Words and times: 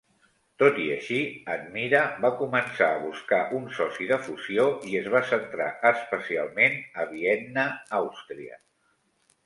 Tot 0.61 0.77
i 0.85 0.85
així, 0.93 1.19
Admira 1.55 2.01
va 2.23 2.31
començar 2.39 2.89
a 2.95 2.97
buscar 3.05 3.41
un 3.59 3.69
soci 3.81 4.09
de 4.15 4.19
fusió 4.25 4.67
i 4.95 4.99
es 5.05 5.13
va 5.19 5.25
centrar 5.35 5.71
especialment 5.95 6.83
a 7.05 7.11
Vienna, 7.17 7.71
Austria. 8.05 8.63